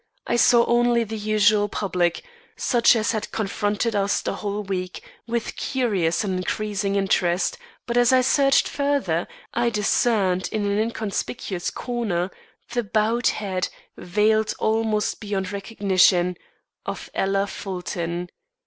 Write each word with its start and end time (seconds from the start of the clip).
I 0.25 0.35
saw 0.35 0.65
only 0.65 1.03
the 1.03 1.15
usual 1.15 1.69
public, 1.69 2.23
such 2.55 2.95
as 2.95 3.11
had 3.11 3.29
confronted 3.31 3.95
us 3.95 4.23
the 4.23 4.37
whole 4.37 4.63
week, 4.63 5.03
with 5.27 5.55
curious 5.55 6.23
and 6.23 6.37
increasing 6.39 6.95
interest. 6.95 7.55
But 7.85 7.97
as 7.97 8.11
I 8.11 8.21
searched 8.21 8.67
further, 8.67 9.27
I 9.53 9.69
discerned 9.69 10.49
in 10.51 10.65
an 10.65 10.79
inconspicuous 10.79 11.69
corner, 11.69 12.31
the 12.71 12.81
bowed 12.83 13.27
head, 13.27 13.69
veiled 13.95 14.55
almost 14.57 15.19
beyond 15.19 15.51
recognition, 15.51 16.35
of 16.83 17.11
Ella 17.13 17.45
Fulton. 17.45 18.29